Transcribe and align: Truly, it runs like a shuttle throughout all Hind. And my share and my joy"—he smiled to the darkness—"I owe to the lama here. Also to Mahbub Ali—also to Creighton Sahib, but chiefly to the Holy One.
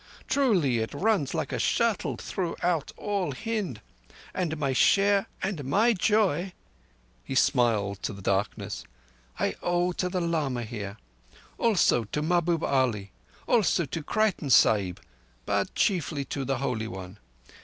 Truly, 0.27 0.79
it 0.79 0.95
runs 0.95 1.35
like 1.35 1.51
a 1.51 1.59
shuttle 1.59 2.17
throughout 2.17 2.91
all 2.97 3.33
Hind. 3.33 3.81
And 4.33 4.57
my 4.57 4.73
share 4.73 5.27
and 5.43 5.63
my 5.63 5.93
joy"—he 5.93 7.35
smiled 7.35 8.01
to 8.01 8.11
the 8.11 8.23
darkness—"I 8.23 9.53
owe 9.61 9.91
to 9.91 10.09
the 10.09 10.19
lama 10.19 10.63
here. 10.63 10.97
Also 11.59 12.05
to 12.05 12.23
Mahbub 12.23 12.63
Ali—also 12.63 13.85
to 13.85 14.01
Creighton 14.01 14.49
Sahib, 14.49 14.99
but 15.45 15.75
chiefly 15.75 16.25
to 16.25 16.45
the 16.45 16.57
Holy 16.57 16.87
One. 16.87 17.19